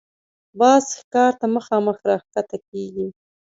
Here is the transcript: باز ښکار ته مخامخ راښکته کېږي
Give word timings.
باز 0.59 0.85
ښکار 0.99 1.31
ته 1.39 1.45
مخامخ 1.55 1.97
راښکته 2.09 2.57
کېږي 2.69 3.07